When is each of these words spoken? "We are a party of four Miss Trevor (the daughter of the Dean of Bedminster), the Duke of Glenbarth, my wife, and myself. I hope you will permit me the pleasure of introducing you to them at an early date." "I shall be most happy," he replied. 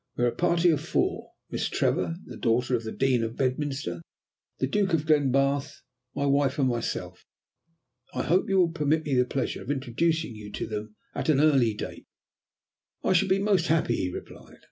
"We 0.17 0.23
are 0.23 0.29
a 0.29 0.35
party 0.35 0.71
of 0.71 0.81
four 0.81 1.33
Miss 1.51 1.69
Trevor 1.69 2.15
(the 2.25 2.35
daughter 2.35 2.75
of 2.75 2.83
the 2.83 2.91
Dean 2.91 3.23
of 3.23 3.35
Bedminster), 3.35 4.01
the 4.57 4.65
Duke 4.65 4.95
of 4.95 5.05
Glenbarth, 5.05 5.73
my 6.15 6.25
wife, 6.25 6.57
and 6.57 6.67
myself. 6.67 7.23
I 8.11 8.23
hope 8.23 8.49
you 8.49 8.57
will 8.57 8.71
permit 8.71 9.03
me 9.05 9.13
the 9.13 9.25
pleasure 9.25 9.61
of 9.61 9.69
introducing 9.69 10.33
you 10.35 10.51
to 10.53 10.65
them 10.65 10.95
at 11.13 11.29
an 11.29 11.39
early 11.39 11.75
date." 11.75 12.07
"I 13.03 13.13
shall 13.13 13.29
be 13.29 13.37
most 13.37 13.67
happy," 13.67 13.95
he 13.95 14.11
replied. 14.11 14.57